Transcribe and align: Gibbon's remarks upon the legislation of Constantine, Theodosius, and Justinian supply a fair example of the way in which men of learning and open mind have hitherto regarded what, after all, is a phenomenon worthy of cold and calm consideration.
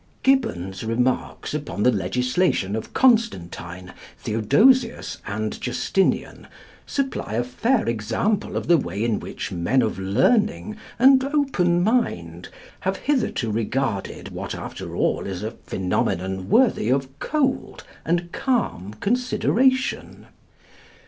Gibbon's 0.23 0.83
remarks 0.83 1.53
upon 1.53 1.83
the 1.83 1.91
legislation 1.91 2.75
of 2.75 2.91
Constantine, 2.91 3.93
Theodosius, 4.17 5.19
and 5.27 5.61
Justinian 5.61 6.47
supply 6.87 7.33
a 7.33 7.43
fair 7.43 7.87
example 7.87 8.57
of 8.57 8.65
the 8.65 8.79
way 8.79 9.03
in 9.03 9.19
which 9.19 9.51
men 9.51 9.83
of 9.83 9.99
learning 9.99 10.75
and 10.97 11.23
open 11.23 11.83
mind 11.83 12.49
have 12.79 12.97
hitherto 12.97 13.51
regarded 13.51 14.29
what, 14.29 14.55
after 14.55 14.95
all, 14.95 15.27
is 15.27 15.43
a 15.43 15.51
phenomenon 15.51 16.49
worthy 16.49 16.89
of 16.89 17.19
cold 17.19 17.83
and 18.03 18.31
calm 18.31 18.95
consideration. 18.99 20.25